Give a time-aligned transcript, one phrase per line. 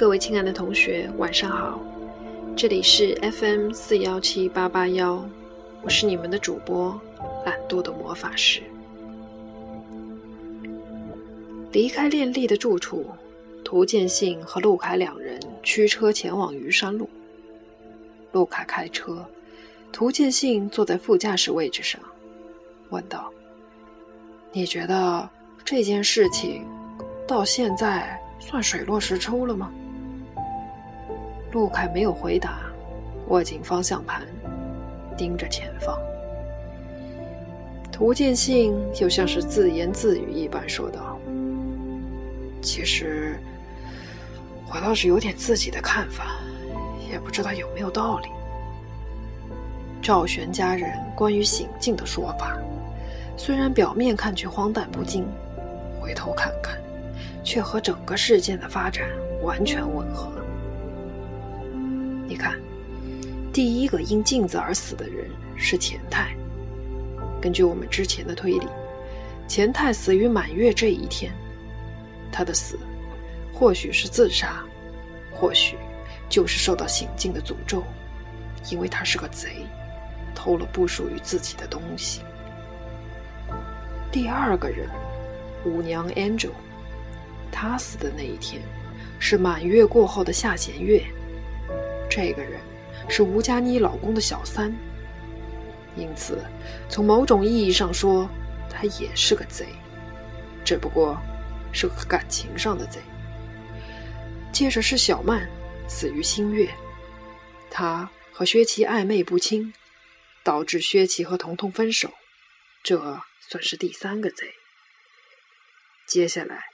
[0.00, 1.78] 各位亲爱的同学，晚上好！
[2.56, 5.22] 这里是 FM 四幺七八八幺，
[5.82, 6.98] 我是你们的主播
[7.44, 8.62] 懒惰的魔法师。
[11.70, 13.04] 离开练丽的住处，
[13.62, 17.06] 涂建信和陆凯两人驱车前往虞山路。
[18.32, 19.22] 陆凯开车，
[19.92, 22.00] 涂建信坐在副驾驶位置上，
[22.88, 23.30] 问道
[24.50, 25.28] ：“你觉得
[25.62, 26.66] 这件事情
[27.28, 29.70] 到现在算水落石出了吗？”
[31.52, 32.60] 陆凯没有回答，
[33.28, 34.22] 握紧方向盘，
[35.16, 35.98] 盯着前方。
[37.90, 41.18] 涂建信又像是自言自语一般说道
[42.62, 43.36] ：“其实，
[44.72, 46.36] 我倒是有点自己的看法，
[47.10, 48.28] 也不知道有没有道理。
[50.00, 52.56] 赵玄家人关于醒境的说法，
[53.36, 55.26] 虽然表面看去荒诞不经，
[56.00, 56.78] 回头看看，
[57.42, 59.08] 却和整个事件的发展
[59.42, 60.30] 完全吻合。”
[62.30, 62.56] 你看，
[63.52, 66.32] 第一个因镜子而死的人是钱太。
[67.42, 68.68] 根据我们之前的推理，
[69.48, 71.32] 钱太死于满月这一天。
[72.30, 72.78] 他的死，
[73.52, 74.62] 或许是自杀，
[75.32, 75.76] 或许
[76.28, 77.82] 就是受到行径的诅咒，
[78.70, 79.66] 因为他是个贼，
[80.32, 82.20] 偷了不属于自己的东西。
[84.12, 84.88] 第二个人，
[85.64, 86.52] 舞娘 Angel，
[87.50, 88.62] 她死的那一天
[89.18, 91.04] 是满月过后的下弦月。
[92.10, 92.60] 这个人
[93.08, 94.76] 是吴佳妮老公的小三，
[95.96, 96.44] 因此
[96.88, 98.28] 从某种意义上说，
[98.68, 99.68] 他也是个贼，
[100.64, 101.16] 只不过
[101.72, 103.00] 是个感情上的贼。
[104.52, 105.48] 接着是小曼
[105.88, 106.68] 死于新月，
[107.70, 109.72] 她和薛琪暧昧不清，
[110.42, 112.12] 导致薛琪和彤彤分手，
[112.82, 114.48] 这算是第三个贼。
[116.08, 116.64] 接下来，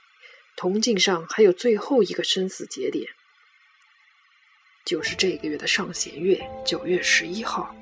[0.55, 3.07] 铜镜上还有最后一个生死节点。
[4.87, 7.75] 就是这个月的上弦月，九月十一号，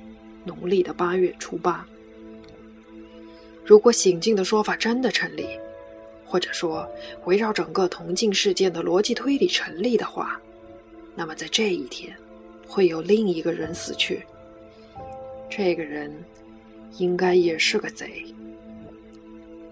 [0.44, 1.86] 农历的八月初八。
[3.64, 5.46] 如果醒境的说法真的成立，
[6.24, 6.84] 或者说
[7.24, 10.40] 围绕整个铜镜事件的逻辑推理成立的话，
[11.14, 12.12] 那么在这一天
[12.66, 14.22] 会有另一个人死去。
[15.48, 16.12] 这个人
[16.98, 18.24] 应该也是个贼。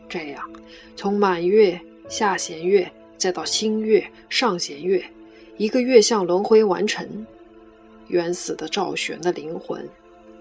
[0.08, 0.48] 这样，
[0.94, 5.04] 从满月、下弦月，再到新月、上弦月。
[5.56, 7.24] 一个月相轮回完成，
[8.08, 9.88] 冤死的赵玄的灵魂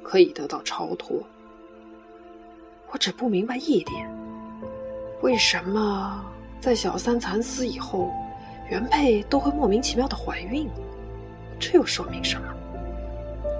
[0.01, 1.22] 可以得到超脱。
[2.91, 4.09] 我只不明白一点：
[5.22, 6.25] 为什么
[6.59, 8.12] 在小三惨死以后，
[8.72, 10.68] 原配都会莫名其妙的怀孕？
[11.59, 12.47] 这又说明什么？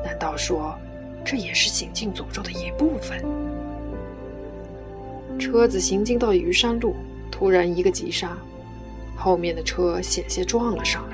[0.04, 0.76] 难道说
[1.24, 3.24] 这也是行进诅咒的一部分？
[5.38, 6.96] 车子行进到虞山路，
[7.30, 8.36] 突然一个急刹，
[9.16, 11.13] 后面的车险些撞了上来。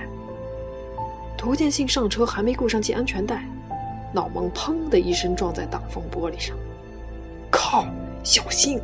[1.39, 3.45] 涂建信上车还没顾上系安全带，
[4.11, 6.53] 脑门砰的一声撞在挡风玻璃上。
[7.49, 7.87] 靠！
[8.25, 8.77] 小心！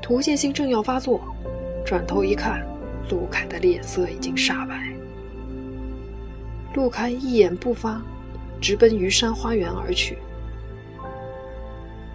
[0.00, 1.20] 涂建信正要发作，
[1.84, 2.66] 转头一看，
[3.10, 4.88] 陆凯的脸色已经煞白。
[6.72, 8.00] 陆凯一言不发，
[8.58, 10.16] 直奔虞山花园而去。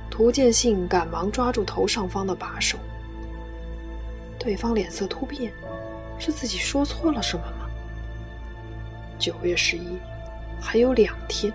[0.10, 2.80] 涂建信赶忙抓住头上方的把手。
[4.40, 5.54] 对方脸色突变，
[6.18, 7.44] 是自己说错了什么？
[9.22, 10.00] 九月十一，
[10.60, 11.54] 还有两天。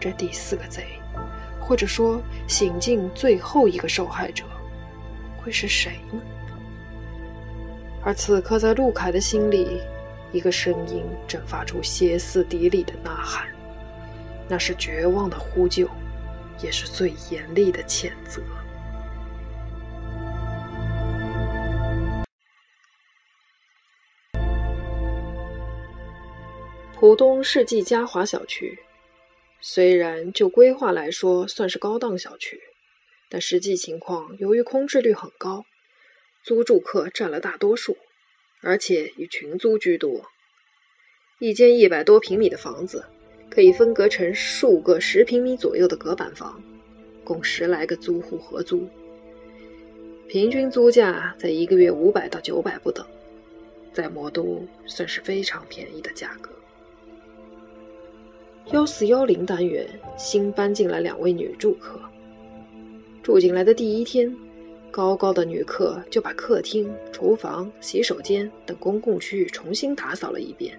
[0.00, 0.86] 这第四个贼，
[1.60, 4.42] 或者说醒境最后一个受害者，
[5.36, 6.18] 会是谁呢？
[8.02, 9.82] 而此刻，在陆凯的心里，
[10.32, 13.46] 一个声音正发出歇斯底里的呐喊，
[14.48, 15.86] 那是绝望的呼救，
[16.62, 18.40] 也是最严厉的谴责。
[26.98, 28.78] 浦东世纪嘉华小区，
[29.60, 32.58] 虽然就规划来说算是高档小区，
[33.28, 35.66] 但实际情况由于空置率很高，
[36.42, 37.98] 租住客占了大多数，
[38.62, 40.24] 而且以群租居多。
[41.38, 43.04] 一间一百多平米的房子，
[43.50, 46.62] 可以分隔成数个十平米左右的隔板房，
[47.22, 48.88] 供十来个租户合租。
[50.28, 53.06] 平均租价在一个月五百到九百不等，
[53.92, 56.55] 在魔都算是非常便宜的价格。
[58.72, 59.86] 幺四幺零单元
[60.16, 62.00] 新搬进来两位女住客。
[63.22, 64.34] 住进来的第一天，
[64.90, 70.76] 高高的女客就把客厅、厨房、洗手间等公共区域重新打扫了一遍，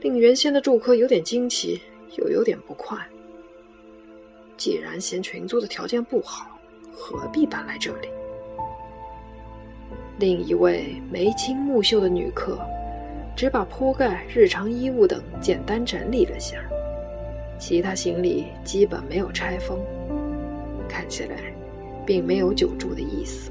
[0.00, 1.78] 令原先的住客有点惊奇，
[2.16, 2.98] 又有点不快。
[4.56, 6.58] 既然嫌群租的条件不好，
[6.90, 8.08] 何必搬来这里？
[10.18, 12.58] 另一位眉清目秀的女客，
[13.42, 16.58] 只把铺盖、日常衣物等简单整理了下，
[17.58, 19.80] 其他行李基本没有拆封，
[20.88, 21.52] 看起来
[22.06, 23.50] 并没有久住的意思。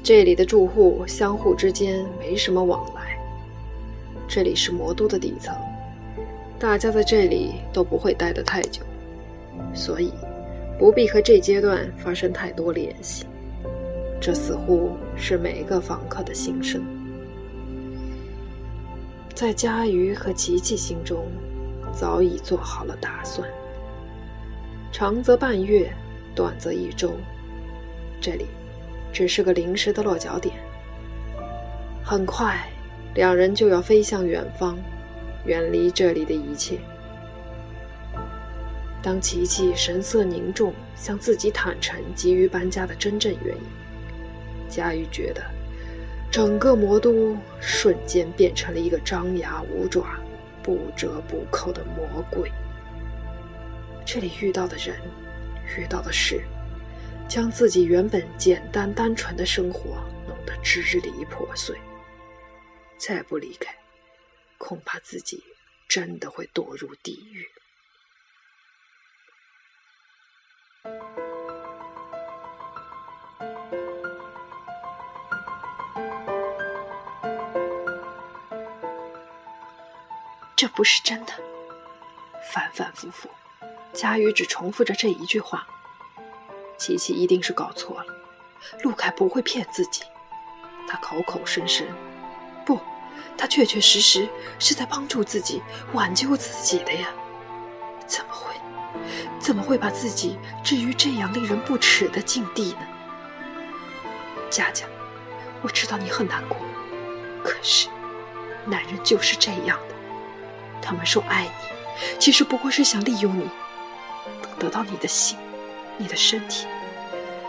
[0.00, 3.18] 这里的住户相互之间没什么往来，
[4.28, 5.52] 这里是魔都的底层，
[6.56, 8.82] 大家在这里都不会待得太久，
[9.74, 10.12] 所以
[10.78, 13.26] 不必和这阶段发生太多联系。
[14.20, 16.80] 这似乎是每一个访客的心声。
[19.38, 21.24] 在佳瑜和琪琪心中，
[21.92, 23.48] 早已做好了打算。
[24.90, 25.92] 长则半月，
[26.34, 27.12] 短则一周，
[28.20, 28.46] 这里。
[29.12, 30.56] 只是个临时的落脚点。
[32.02, 32.68] 很快，
[33.14, 34.76] 两人就要飞向远方，
[35.44, 36.80] 远离这里的一切。
[39.00, 43.62] 当琪琪神色凝重，向自己坦诚急于搬家的真正原因，
[44.68, 45.40] 佳玉觉得
[46.38, 50.20] 整个魔都瞬间变成了一个张牙舞爪、
[50.62, 52.48] 不折不扣的魔鬼。
[54.06, 54.96] 这里遇到的人，
[55.76, 56.40] 遇到的事。
[57.28, 59.96] 将自己原本简单单纯的生活
[60.28, 61.76] 弄得支离破碎，
[62.96, 63.74] 再不离开，
[64.58, 65.42] 恐怕自己
[65.88, 67.44] 真的会堕入地狱。
[80.58, 81.32] 这不是真的，
[82.52, 83.30] 反反复复，
[83.92, 85.64] 佳宇只重复着这一句话。
[86.76, 88.12] 琪琪一定是搞错了，
[88.82, 90.02] 陆凯不会骗自己，
[90.88, 91.86] 他口口声声，
[92.66, 92.80] 不，
[93.36, 94.28] 他确确实实
[94.58, 95.62] 是在帮助自己
[95.92, 97.06] 挽救自己的呀，
[98.04, 98.52] 怎么会，
[99.38, 102.80] 怎么会把自己置于这样令人不齿的境地呢？
[104.50, 104.86] 佳佳，
[105.62, 106.58] 我知道你很难过，
[107.44, 107.88] 可是，
[108.64, 109.94] 男人就是这样的，
[110.80, 111.50] 他们说爱你，
[112.18, 113.48] 其实不过是想利用你，
[114.42, 115.36] 能得到你的心。
[116.00, 116.68] 你的身体，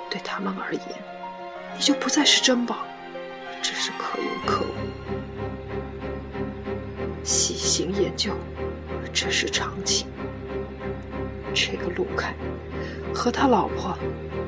[0.09, 0.81] 对他们而言，
[1.77, 2.77] 你就不再是珍宝，
[3.61, 4.73] 只是可有可无。
[7.23, 8.33] 细心研究，
[9.13, 10.07] 这是常情。
[11.53, 12.33] 这个陆凯
[13.13, 13.95] 和他老婆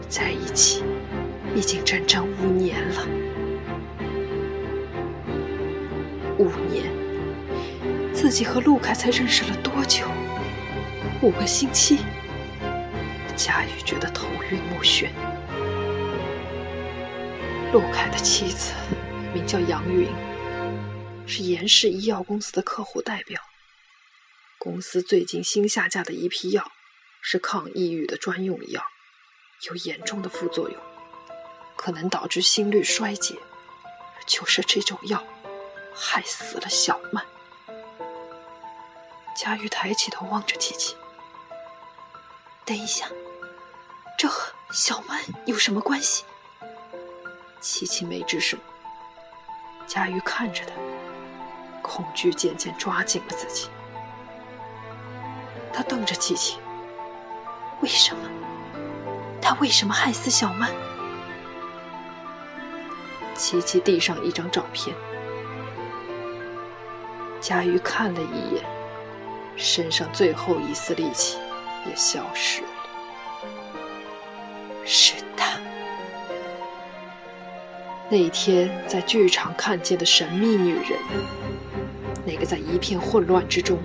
[0.09, 0.83] 在一起
[1.55, 3.05] 已经整整五年了。
[6.39, 6.91] 五年，
[8.21, 10.05] 自己和陆凯才认识了多久？
[11.23, 12.01] 五个星期。
[13.35, 15.09] 佳玉觉得头晕目眩。
[17.73, 18.73] 陆凯的妻子
[19.33, 20.07] 名叫杨云，
[21.25, 23.41] 是严氏医药公司的客户代表。
[24.59, 26.71] 公司最近新下架的一批药
[27.23, 28.83] 是抗抑郁的专用药，
[29.67, 30.79] 有严重的副作用，
[31.75, 33.33] 可能导致心率衰竭。
[34.27, 35.23] 就是这种药，
[35.95, 37.25] 害死了小曼。
[39.35, 40.95] 佳玉抬起头望着琪琪，
[42.65, 43.07] 等一下。
[44.17, 46.23] 这和小曼有什么关系？
[47.59, 48.59] 琪琪没吱声。
[49.87, 50.73] 佳玉看着他，
[51.81, 53.67] 恐惧渐渐抓紧了自己。
[55.73, 56.59] 他瞪着琪琪
[57.81, 58.29] ：“为什么？
[59.41, 60.71] 他为什么害死小曼？”
[63.35, 64.95] 琪琪递上一张照片。
[67.39, 68.63] 佳玉看了一眼，
[69.55, 71.37] 身上最后一丝力气
[71.87, 72.67] 也消失了。
[74.85, 75.59] 是他，
[78.09, 80.99] 那天在剧场看见的神秘女人，
[82.25, 83.77] 那个在一片混乱之中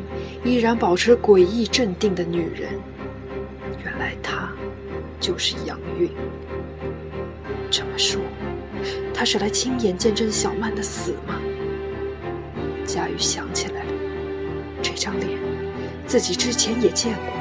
[0.44, 2.72] 依然保持诡异镇定的女人，
[3.84, 4.50] 原来她
[5.20, 6.10] 就是杨韵。
[7.70, 8.20] 这么说，
[9.12, 11.40] 她是来亲眼见证小曼的死吗？
[12.86, 13.92] 佳玉想起来了，
[14.82, 15.38] 这张脸，
[16.06, 17.34] 自己之前也见过。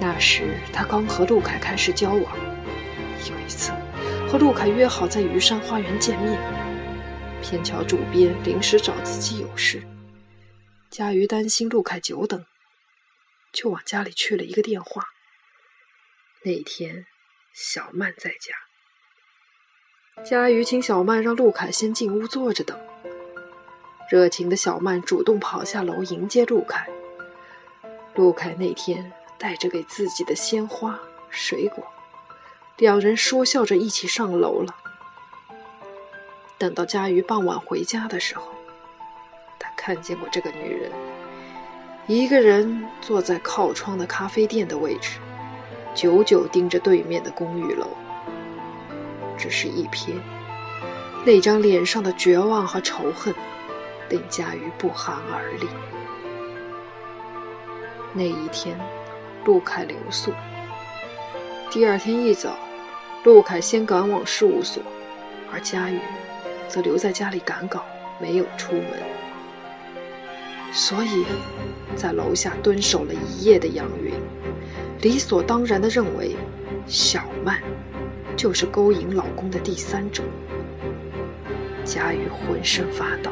[0.00, 2.36] 那时他刚和陆凯开始交往，
[3.30, 3.70] 有一次
[4.28, 6.38] 和陆凯约好在虞山花园见面，
[7.40, 9.82] 偏巧主编临时找自己有事，
[10.90, 12.44] 佳瑜担心陆凯久等，
[13.52, 15.04] 就往家里去了一个电话。
[16.44, 17.06] 那天
[17.54, 22.76] 小曼在家，佳瑜请小曼让陆凯先进屋坐着等。
[24.10, 26.88] 热情的小曼主动跑下楼迎接陆凯。
[28.14, 29.12] 陆凯那天。
[29.38, 30.96] 带着给自己的鲜花、
[31.28, 31.84] 水果，
[32.76, 34.72] 两人说笑着一起上楼了。
[36.58, 38.44] 等到佳瑜傍晚回家的时候，
[39.58, 40.92] 他看见过这个女人，
[42.06, 45.18] 一个人坐在靠窗的咖啡店的位置，
[45.92, 47.88] 久久盯着对面的公寓楼。
[49.36, 50.12] 只是一瞥，
[51.26, 53.34] 那张脸上的绝望和仇恨，
[54.08, 55.66] 令佳瑜不寒而栗。
[58.14, 58.76] 那一天，
[59.46, 60.32] 陆凯留宿。
[61.70, 62.58] 第二天一早，
[63.24, 64.82] 陆凯先赶往事务所，
[65.50, 65.98] 而佳瑜
[66.68, 67.86] 则留在家里赶稿，
[68.20, 68.84] 没有出门。
[70.72, 71.24] 所以，
[71.96, 74.12] 在楼下蹲守了一夜的杨云，
[75.00, 76.36] 理所当然地认为，
[76.86, 77.62] 小曼
[78.36, 80.22] 就是勾引老公的第三者。
[81.82, 83.30] 佳瑜浑身发抖。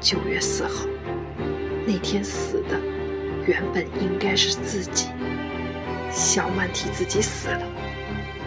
[0.00, 0.86] 九月四号，
[1.86, 2.80] 那天死的
[3.46, 5.08] 原本应该是自己。
[6.10, 7.62] 小曼替自己死了，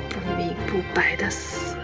[0.09, 1.76] 不明不白的死。